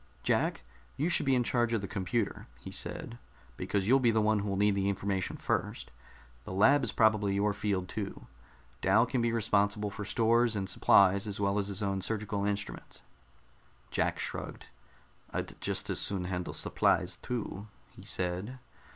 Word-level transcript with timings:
"Jack, 0.23 0.63
you 0.97 1.09
should 1.09 1.27
be 1.27 1.35
in 1.35 1.43
charge 1.43 1.73
of 1.73 1.81
the 1.81 1.87
computer," 1.87 2.47
he 2.59 2.71
said, 2.71 3.19
"because 3.55 3.87
you'll 3.87 3.99
be 3.99 4.09
the 4.09 4.19
one 4.19 4.39
who'll 4.39 4.57
need 4.57 4.73
the 4.73 4.89
information 4.89 5.37
first. 5.37 5.91
The 6.43 6.51
lab 6.51 6.83
is 6.83 6.91
probably 6.91 7.35
your 7.35 7.53
field 7.53 7.87
too. 7.87 8.25
Dal 8.81 9.05
can 9.05 9.21
be 9.21 9.31
responsible 9.31 9.91
for 9.91 10.03
stores 10.03 10.55
and 10.55 10.67
supplies 10.67 11.27
as 11.27 11.39
well 11.39 11.59
as 11.59 11.67
his 11.67 11.83
own 11.83 12.01
surgical 12.01 12.45
instruments." 12.47 13.03
Jack 13.91 14.17
shrugged. 14.17 14.65
"I'd 15.29 15.61
just 15.61 15.87
as 15.87 15.99
soon 15.99 16.23
handle 16.23 16.55
supplies, 16.55 17.17
too," 17.17 17.67
he 17.91 18.03
said. 18.03 18.57